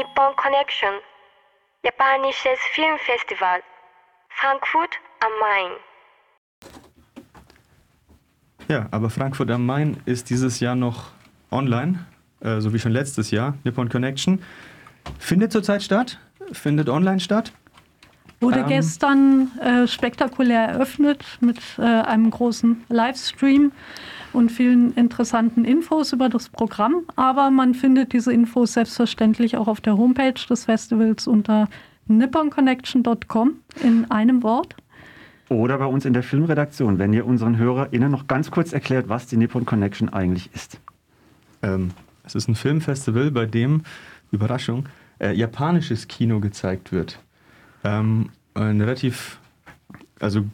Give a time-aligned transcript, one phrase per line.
[0.00, 0.94] Nippon Connection,
[1.84, 3.60] japanisches Filmfestival,
[4.30, 5.72] Frankfurt am Main.
[8.68, 11.10] Ja, aber Frankfurt am Main ist dieses Jahr noch
[11.50, 12.06] online,
[12.40, 13.58] äh, so wie schon letztes Jahr.
[13.62, 14.42] Nippon Connection
[15.18, 16.18] findet zurzeit statt,
[16.52, 17.52] findet online statt.
[18.40, 23.72] Wurde ähm, gestern äh, spektakulär eröffnet mit äh, einem großen Livestream
[24.32, 27.02] und vielen interessanten Infos über das Programm.
[27.16, 31.68] Aber man findet diese Infos selbstverständlich auch auf der Homepage des Festivals unter
[32.06, 34.74] nipponconnection.com in einem Wort.
[35.50, 39.26] Oder bei uns in der Filmredaktion, wenn ihr unseren HörerInnen noch ganz kurz erklärt, was
[39.26, 40.80] die Nippon Connection eigentlich ist.
[41.62, 41.90] Ähm,
[42.24, 43.82] es ist ein Filmfestival, bei dem,
[44.30, 44.86] Überraschung,
[45.18, 47.18] äh, japanisches Kino gezeigt wird.
[47.84, 49.38] Ähm, ein relativ
[50.20, 50.44] also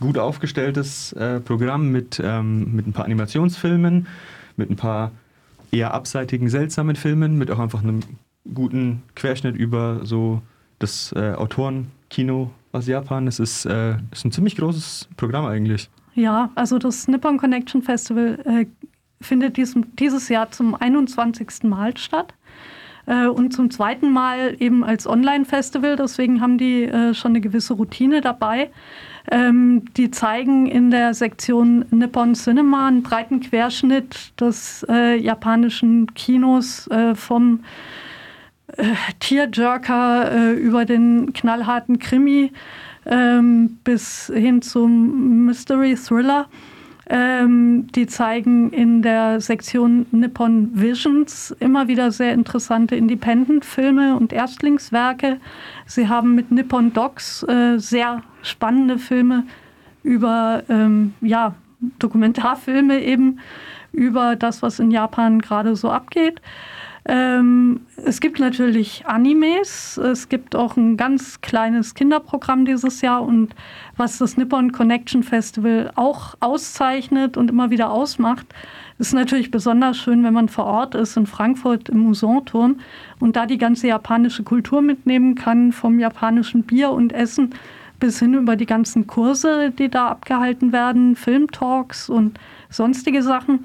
[0.00, 4.06] gut aufgestelltes äh, Programm mit, ähm, mit ein paar Animationsfilmen,
[4.56, 5.10] mit ein paar
[5.72, 8.00] eher abseitigen, seltsamen Filmen, mit auch einfach einem
[8.54, 10.42] guten Querschnitt über so
[10.78, 13.26] das äh, Autorenkino aus Japan.
[13.26, 15.90] Es ist, äh, ist ein ziemlich großes Programm eigentlich.
[16.14, 18.66] Ja, also das Nippon Connection Festival äh,
[19.20, 21.64] findet diesem, dieses Jahr zum 21.
[21.64, 22.34] Mal statt
[23.06, 25.96] und zum zweiten Mal eben als Online-Festival.
[25.96, 28.70] Deswegen haben die äh, schon eine gewisse Routine dabei.
[29.30, 36.86] Ähm, die zeigen in der Sektion Nippon Cinema einen breiten Querschnitt des äh, japanischen Kinos
[36.88, 37.60] äh, vom
[38.76, 38.84] äh,
[39.18, 42.52] Tierjerker äh, über den knallharten Krimi
[43.04, 46.46] ähm, bis hin zum Mystery Thriller.
[47.08, 55.38] Ähm, die zeigen in der Sektion Nippon Visions immer wieder sehr interessante Independent-Filme und Erstlingswerke.
[55.86, 59.44] Sie haben mit Nippon Docs äh, sehr spannende Filme
[60.02, 61.54] über ähm, ja,
[62.00, 63.38] Dokumentarfilme eben
[63.92, 66.40] über das, was in Japan gerade so abgeht.
[68.08, 73.52] Es gibt natürlich Animes, es gibt auch ein ganz kleines Kinderprogramm dieses Jahr und
[73.96, 78.46] was das Nippon Connection Festival auch auszeichnet und immer wieder ausmacht,
[79.00, 82.78] ist natürlich besonders schön, wenn man vor Ort ist in Frankfurt im Musanturm
[83.18, 87.56] und da die ganze japanische Kultur mitnehmen kann, vom japanischen Bier und Essen
[87.98, 92.38] bis hin über die ganzen Kurse, die da abgehalten werden, Filmtalks und
[92.70, 93.64] sonstige Sachen.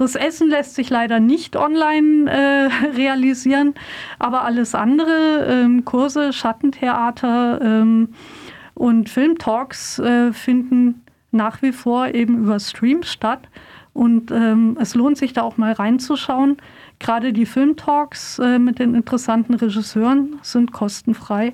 [0.00, 3.74] Das Essen lässt sich leider nicht online äh, realisieren,
[4.18, 8.08] aber alles andere, ähm, Kurse, Schattentheater ähm,
[8.72, 11.02] und Filmtalks äh, finden
[11.32, 13.50] nach wie vor eben über Stream statt.
[13.92, 16.56] Und ähm, es lohnt sich da auch mal reinzuschauen.
[16.98, 21.52] Gerade die Filmtalks äh, mit den interessanten Regisseuren sind kostenfrei.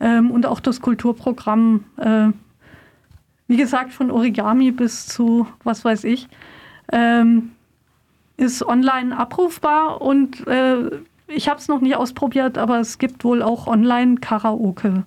[0.00, 2.30] Ähm, und auch das Kulturprogramm, äh,
[3.46, 6.26] wie gesagt, von Origami bis zu was weiß ich,
[6.90, 7.52] ähm,
[8.40, 10.90] ist online abrufbar und äh,
[11.26, 15.04] ich habe es noch nie ausprobiert, aber es gibt wohl auch online Karaoke.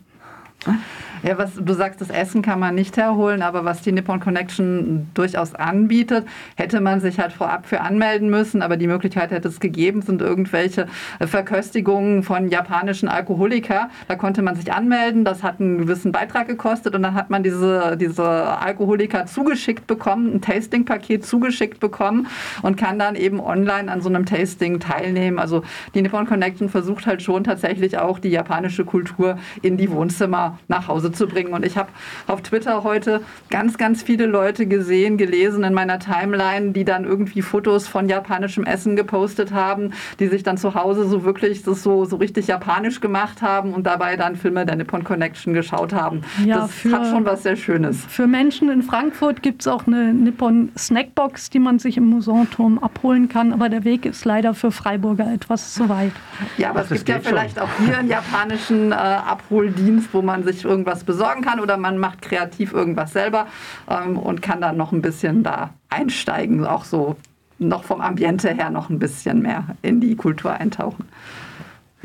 [1.23, 5.09] Ja, was du sagst, das Essen kann man nicht herholen, aber was die Nippon Connection
[5.13, 6.25] durchaus anbietet,
[6.57, 10.21] hätte man sich halt vorab für anmelden müssen, aber die Möglichkeit hätte es gegeben, sind
[10.21, 10.87] irgendwelche
[11.21, 13.89] Verköstigungen von japanischen Alkoholiker.
[14.09, 17.41] Da konnte man sich anmelden, das hat einen gewissen Beitrag gekostet und dann hat man
[17.41, 22.27] diese, diese Alkoholiker zugeschickt bekommen, ein Tasting-Paket zugeschickt bekommen
[22.63, 25.39] und kann dann eben online an so einem Tasting teilnehmen.
[25.39, 25.63] Also
[25.95, 30.89] die Nippon Connection versucht halt schon tatsächlich auch die japanische Kultur in die Wohnzimmer nach
[30.89, 31.53] Hause zu bringen.
[31.53, 31.89] Und ich habe
[32.27, 37.41] auf Twitter heute ganz, ganz viele Leute gesehen, gelesen in meiner Timeline, die dann irgendwie
[37.41, 42.05] Fotos von japanischem Essen gepostet haben, die sich dann zu Hause so wirklich das so,
[42.05, 46.21] so richtig japanisch gemacht haben und dabei dann Filme der Nippon Connection geschaut haben.
[46.45, 48.03] Ja, das für, hat schon was sehr Schönes.
[48.07, 52.79] Für Menschen in Frankfurt gibt es auch eine Nippon Snackbox, die man sich im Musanturm
[52.79, 56.11] abholen kann, aber der Weg ist leider für Freiburger etwas zu weit.
[56.57, 57.63] Ja, aber das es gibt ja vielleicht schon.
[57.63, 62.21] auch hier einen japanischen äh, Abholdienst, wo man sich irgendwas besorgen kann oder man macht
[62.21, 63.47] kreativ irgendwas selber
[63.89, 67.15] ähm, und kann dann noch ein bisschen da einsteigen, auch so
[67.59, 71.05] noch vom Ambiente her noch ein bisschen mehr in die Kultur eintauchen.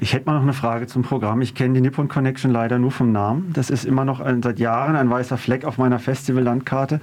[0.01, 1.41] Ich hätte mal noch eine Frage zum Programm.
[1.41, 3.53] Ich kenne die Nippon Connection leider nur vom Namen.
[3.53, 7.01] Das ist immer noch ein, seit Jahren ein weißer Fleck auf meiner Festivallandkarte.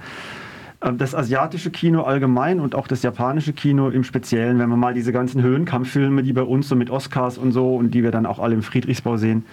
[0.82, 4.94] Ähm, das asiatische Kino allgemein und auch das japanische Kino im Speziellen, wenn man mal
[4.94, 8.24] diese ganzen Höhenkampffilme, die bei uns so mit Oscars und so und die wir dann
[8.24, 9.44] auch alle im Friedrichsbau sehen,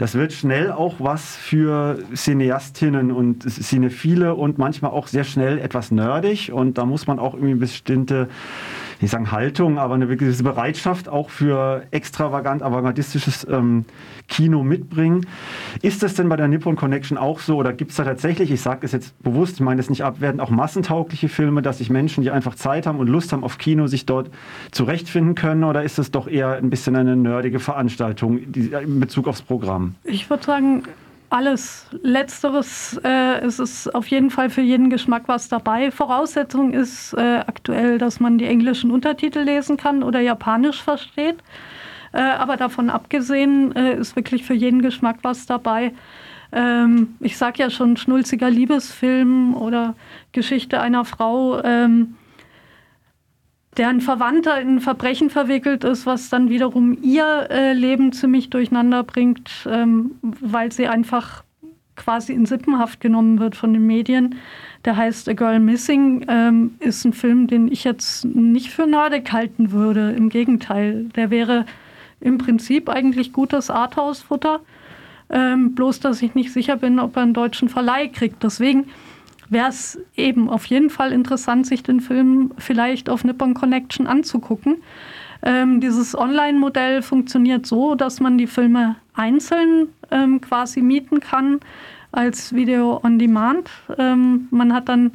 [0.00, 5.90] das wird schnell auch was für Cineastinnen und Cinephile und manchmal auch sehr schnell etwas
[5.90, 8.30] nerdig und da muss man auch irgendwie bestimmte
[9.02, 13.84] nicht sagen Haltung, aber eine gewisse Bereitschaft auch für extravagant, avantgardistisches ähm,
[14.28, 15.26] Kino mitbringen.
[15.82, 18.60] Ist das denn bei der Nippon Connection auch so oder gibt es da tatsächlich, ich
[18.60, 22.22] sage es jetzt bewusst, ich meine es nicht abwerten, auch massentaugliche Filme, dass sich Menschen,
[22.22, 24.30] die einfach Zeit haben und Lust haben auf Kino, sich dort
[24.70, 29.42] zurechtfinden können oder ist es doch eher ein bisschen eine nerdige Veranstaltung in Bezug aufs
[29.42, 29.94] Programm?
[30.04, 30.82] Ich würde sagen,
[31.30, 31.86] alles.
[32.02, 35.90] Letzteres äh, ist es auf jeden Fall für jeden Geschmack was dabei.
[35.90, 41.36] Voraussetzung ist äh, aktuell, dass man die englischen Untertitel lesen kann oder Japanisch versteht.
[42.12, 45.92] Äh, aber davon abgesehen äh, ist wirklich für jeden Geschmack was dabei.
[46.52, 49.94] Ähm, ich sage ja schon, schnulziger Liebesfilm oder
[50.32, 51.62] Geschichte einer Frau.
[51.62, 52.16] Ähm,
[53.76, 59.50] deren Verwandter in Verbrechen verwickelt ist, was dann wiederum ihr äh, Leben ziemlich durcheinander bringt,
[59.70, 61.44] ähm, weil sie einfach
[61.96, 64.36] quasi in Sippenhaft genommen wird von den Medien.
[64.84, 69.30] Der heißt A Girl Missing, ähm, ist ein Film, den ich jetzt nicht für nerdig
[69.32, 70.12] halten würde.
[70.12, 71.66] Im Gegenteil, der wäre
[72.20, 74.60] im Prinzip eigentlich gutes Arthouse-Futter.
[75.30, 78.42] Ähm, bloß, dass ich nicht sicher bin, ob er einen deutschen Verleih kriegt.
[78.42, 78.86] Deswegen
[79.48, 84.78] wäre es eben auf jeden Fall interessant, sich den Film vielleicht auf Nippon Connection anzugucken.
[85.42, 91.60] Ähm, dieses Online-Modell funktioniert so, dass man die Filme einzeln ähm, quasi mieten kann
[92.12, 93.70] als Video on Demand.
[93.98, 95.12] Ähm, man hat dann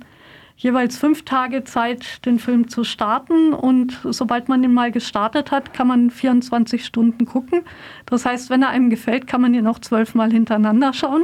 [0.57, 5.73] jeweils fünf Tage Zeit, den Film zu starten und sobald man ihn mal gestartet hat,
[5.73, 7.61] kann man 24 Stunden gucken.
[8.05, 11.23] Das heißt, wenn er einem gefällt, kann man ihn auch zwölfmal hintereinander schauen.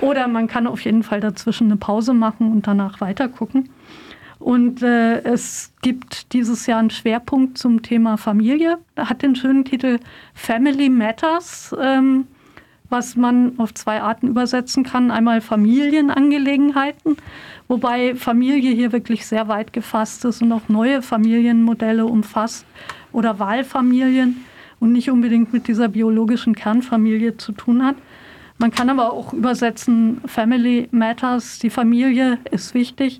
[0.00, 3.70] Oder man kann auf jeden Fall dazwischen eine Pause machen und danach weitergucken.
[4.38, 8.78] Und äh, es gibt dieses Jahr einen Schwerpunkt zum Thema Familie.
[8.94, 10.00] Er hat den schönen Titel
[10.34, 12.26] Family Matters, ähm,
[12.94, 15.10] was man auf zwei Arten übersetzen kann.
[15.10, 17.16] Einmal Familienangelegenheiten,
[17.66, 22.64] wobei Familie hier wirklich sehr weit gefasst ist und auch neue Familienmodelle umfasst
[23.10, 24.44] oder Wahlfamilien
[24.78, 27.96] und nicht unbedingt mit dieser biologischen Kernfamilie zu tun hat.
[28.58, 33.18] Man kann aber auch übersetzen, Family Matters, die Familie ist wichtig.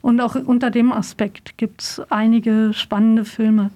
[0.00, 3.72] Und auch unter dem Aspekt gibt es einige spannende Filme.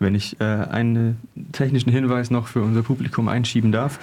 [0.00, 1.18] Wenn ich äh, einen
[1.52, 3.98] technischen Hinweis noch für unser Publikum einschieben darf.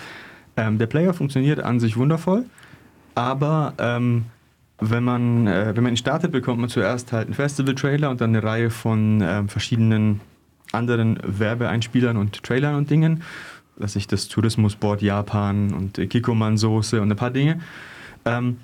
[0.56, 2.46] Ähm, der Player funktioniert an sich wundervoll,
[3.16, 4.26] aber ähm,
[4.80, 8.32] wenn, man, äh, wenn man ihn startet, bekommt man zuerst halt einen Festival-Trailer und dann
[8.32, 10.22] eine Reihe von äh, verschiedenen
[10.72, 13.24] anderen Werbeeinspielern und Trailern und Dingen
[13.78, 17.60] was ich das Tourismusboard Japan und Kikoman-Soße und ein paar Dinge.
[18.26, 18.58] Ähm,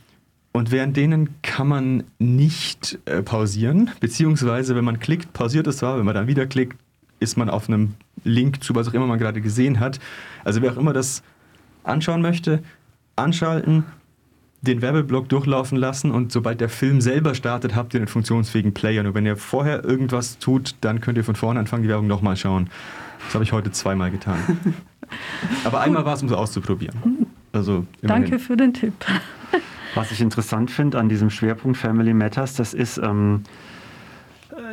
[0.51, 5.97] und während denen kann man nicht äh, pausieren, beziehungsweise wenn man klickt, pausiert es zwar,
[5.97, 6.77] wenn man dann wieder klickt,
[7.23, 9.99] ist man auf einem Link zu was auch immer man gerade gesehen hat.
[10.43, 11.23] Also wer auch immer das
[11.83, 12.63] anschauen möchte,
[13.15, 13.85] anschalten,
[14.61, 19.03] den Werbeblock durchlaufen lassen und sobald der Film selber startet, habt ihr einen funktionsfähigen Player.
[19.03, 22.37] Nur wenn ihr vorher irgendwas tut, dann könnt ihr von vorne anfangen, die Werbung nochmal
[22.37, 22.69] schauen.
[23.25, 24.39] Das habe ich heute zweimal getan.
[25.65, 27.27] Aber einmal war es, um es auszuprobieren.
[27.51, 28.93] Also Danke für den Tipp.
[29.95, 33.49] Was ich interessant finde an diesem Schwerpunkt Family Matters, das ist ähm, äh,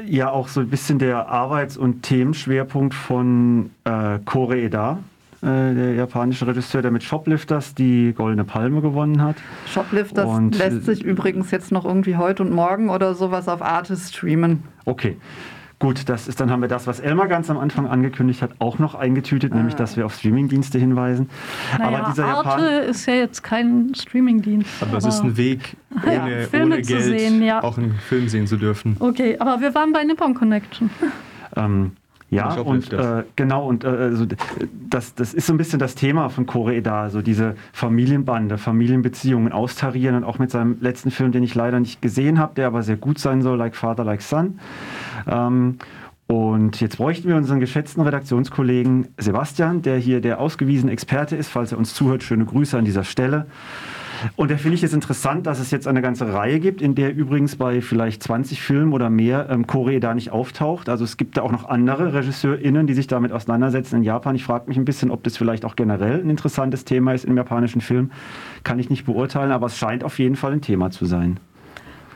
[0.06, 4.98] ja auch so ein bisschen der Arbeits- und Themenschwerpunkt von äh, Kore Eda,
[5.42, 9.36] äh, der japanische Regisseur, der mit Shoplifters die Goldene Palme gewonnen hat.
[9.66, 13.96] Shoplifters und lässt sich übrigens jetzt noch irgendwie heute und morgen oder sowas auf Arte
[13.96, 14.64] streamen.
[14.84, 15.16] Okay.
[15.80, 18.78] Gut, das ist, dann haben wir das, was Elmar ganz am Anfang angekündigt hat, auch
[18.78, 19.56] noch eingetütet, ah.
[19.56, 21.30] nämlich dass wir auf Streamingdienste hinweisen.
[21.78, 24.68] Naja, aber dieser Arte Japan ist ja jetzt kein Streamingdienst.
[24.82, 27.62] Aber, aber es ist ein Weg, ohne, ja, ohne Geld sehen, ja.
[27.62, 28.98] auch einen Film sehen zu dürfen.
[29.00, 30.90] Okay, aber wir waren bei Nippon Connection.
[31.56, 31.92] Ähm,
[32.30, 34.24] ja, und äh, genau, und äh, also,
[34.88, 39.52] das, das ist so ein bisschen das Thema von Kore da, so diese Familienbande, Familienbeziehungen
[39.52, 42.82] austarieren und auch mit seinem letzten Film, den ich leider nicht gesehen habe, der aber
[42.82, 44.60] sehr gut sein soll, Like Father, Like Son.
[45.26, 45.78] Ähm,
[46.28, 51.48] und jetzt bräuchten wir unseren geschätzten Redaktionskollegen Sebastian, der hier der ausgewiesene Experte ist.
[51.48, 53.46] Falls er uns zuhört, schöne Grüße an dieser Stelle.
[54.36, 57.14] Und da finde ich es interessant, dass es jetzt eine ganze Reihe gibt, in der
[57.14, 60.88] übrigens bei vielleicht 20 Filmen oder mehr ähm, Korea da nicht auftaucht.
[60.88, 64.34] Also es gibt da auch noch andere RegisseurInnen, die sich damit auseinandersetzen in Japan.
[64.34, 67.36] Ich frage mich ein bisschen, ob das vielleicht auch generell ein interessantes Thema ist im
[67.36, 68.10] japanischen Film.
[68.64, 71.40] Kann ich nicht beurteilen, aber es scheint auf jeden Fall ein Thema zu sein.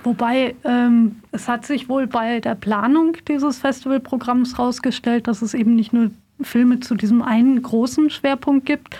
[0.04, 5.74] Wobei ähm, es hat sich wohl bei der Planung dieses Festivalprogramms herausgestellt, dass es eben
[5.74, 6.10] nicht nur
[6.44, 8.96] Filme zu diesem einen großen Schwerpunkt gibt,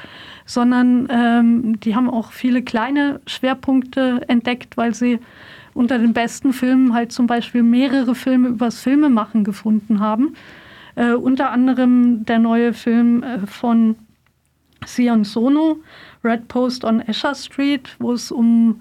[0.47, 5.19] sondern ähm, die haben auch viele kleine Schwerpunkte entdeckt, weil sie
[5.73, 10.35] unter den besten Filmen halt zum Beispiel mehrere Filme übers Filmemachen gefunden haben.
[10.95, 13.97] Äh, unter anderem der neue Film äh, von
[14.87, 15.79] Sion Sono,
[16.23, 18.81] Red Post on Escher Street, wo es um,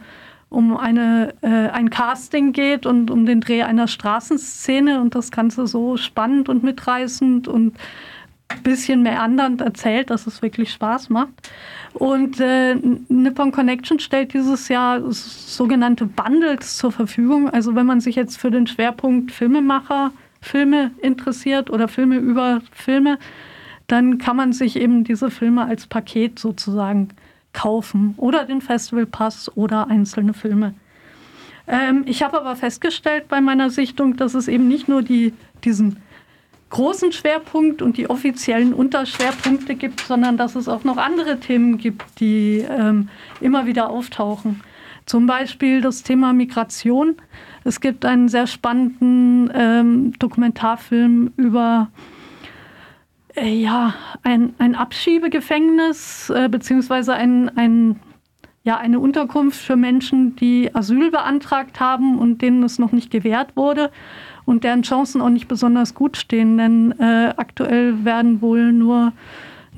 [0.50, 5.66] um eine, äh, ein Casting geht und um den Dreh einer Straßenszene und das Ganze
[5.66, 7.76] so spannend und mitreißend und
[8.62, 11.34] bisschen mehr andernd erzählt, dass es wirklich Spaß macht.
[11.94, 12.76] Und äh,
[13.08, 17.50] Nippon Connection stellt dieses Jahr sogenannte Bundles zur Verfügung.
[17.50, 23.18] Also wenn man sich jetzt für den Schwerpunkt Filmemacher, Filme interessiert oder Filme über Filme,
[23.88, 27.10] dann kann man sich eben diese Filme als Paket sozusagen
[27.54, 30.74] kaufen oder den Festivalpass oder einzelne Filme.
[31.68, 35.34] Ähm, ich habe aber festgestellt bei meiner Sichtung, dass es eben nicht nur die,
[35.64, 35.98] diesen
[36.74, 42.04] großen Schwerpunkt und die offiziellen Unterschwerpunkte gibt, sondern dass es auch noch andere Themen gibt,
[42.20, 44.62] die ähm, immer wieder auftauchen.
[45.06, 47.16] Zum Beispiel das Thema Migration.
[47.64, 51.90] Es gibt einen sehr spannenden ähm, Dokumentarfilm über
[53.36, 58.00] äh, ja, ein, ein Abschiebegefängnis äh, beziehungsweise ein, ein,
[58.64, 63.56] ja, eine Unterkunft für Menschen, die Asyl beantragt haben und denen es noch nicht gewährt
[63.56, 63.92] wurde
[64.46, 69.14] und deren Chancen auch nicht besonders gut stehen, denn äh, aktuell werden wohl nur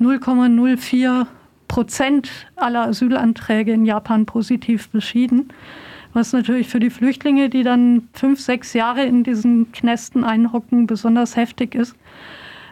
[0.00, 1.26] 0,04
[1.68, 5.48] Prozent aller Asylanträge in Japan positiv beschieden,
[6.12, 11.36] was natürlich für die Flüchtlinge, die dann fünf, sechs Jahre in diesen Knästen einhocken, besonders
[11.36, 11.96] heftig ist.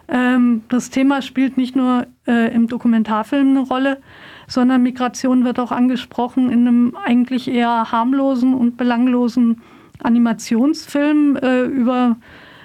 [0.07, 4.01] Ähm, das Thema spielt nicht nur äh, im Dokumentarfilm eine Rolle,
[4.47, 9.61] sondern Migration wird auch angesprochen in einem eigentlich eher harmlosen und belanglosen
[10.03, 12.17] Animationsfilm äh, über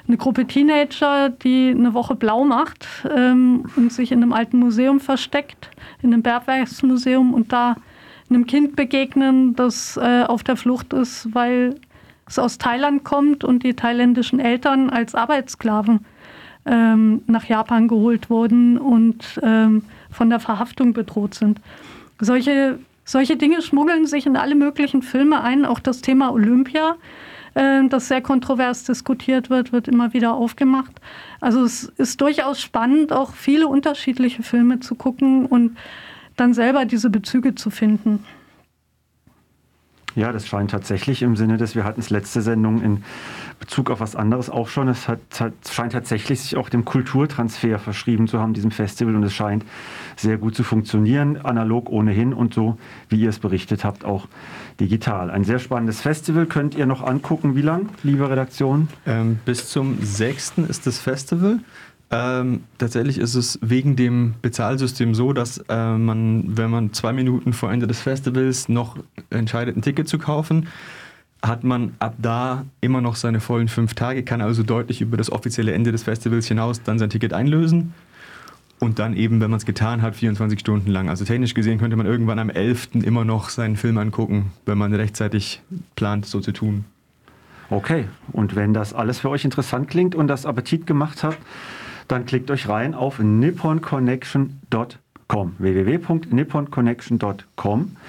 [0.07, 5.01] eine Gruppe Teenager, die eine Woche blau macht ähm, und sich in einem alten Museum
[5.01, 5.71] versteckt,
[6.03, 7.77] in einem Bergwerksmuseum und da
[8.29, 11.77] einem Kind begegnen, das äh, auf der Flucht ist, weil
[12.27, 16.07] es aus Thailand kommt und die thailändischen Eltern als Arbeitssklaven
[16.65, 21.61] ähm, nach Japan geholt wurden und ähm, von der Verhaftung bedroht sind.
[22.21, 22.79] Solche,
[23.11, 25.65] solche Dinge schmuggeln sich in alle möglichen Filme ein.
[25.65, 26.97] Auch das Thema Olympia,
[27.55, 31.01] äh, das sehr kontrovers diskutiert wird, wird immer wieder aufgemacht.
[31.41, 35.77] Also es ist durchaus spannend, auch viele unterschiedliche Filme zu gucken und
[36.37, 38.25] dann selber diese Bezüge zu finden.
[40.15, 43.05] Ja, das scheint tatsächlich im Sinne des, wir hatten es letzte Sendung in
[43.61, 47.79] Bezug auf was anderes auch schon, es hat, hat, scheint tatsächlich sich auch dem Kulturtransfer
[47.79, 49.65] verschrieben zu haben, diesem Festival, und es scheint
[50.17, 52.79] sehr gut zu funktionieren, analog ohnehin und so,
[53.11, 54.27] wie ihr es berichtet habt, auch
[54.81, 55.31] digital.
[55.31, 57.55] Ein sehr spannendes Festival könnt ihr noch angucken.
[57.55, 58.89] Wie lang, liebe Redaktion?
[59.07, 60.55] Ähm, bis zum 6.
[60.69, 61.61] ist das Festival.
[62.13, 67.53] Ähm, tatsächlich ist es wegen dem Bezahlsystem so, dass äh, man, wenn man zwei Minuten
[67.53, 68.97] vor Ende des Festivals noch
[69.29, 70.67] entscheidet, ein Ticket zu kaufen,
[71.43, 75.33] hat man ab da immer noch seine vollen fünf Tage, kann also deutlich über das
[75.33, 77.95] offizielle Ende des Festivals hinaus dann sein Ticket einlösen.
[78.79, 81.11] Und dann eben, wenn man es getan hat, 24 Stunden lang.
[81.11, 82.91] Also technisch gesehen könnte man irgendwann am 11.
[83.03, 85.61] immer noch seinen Film angucken, wenn man rechtzeitig
[85.97, 86.87] plant, so zu tun.
[87.69, 91.37] Okay, und wenn das alles für euch interessant klingt und das Appetit gemacht hat,
[92.09, 97.97] dann klickt euch rein auf nipponconnection.com www.nipponconnection.com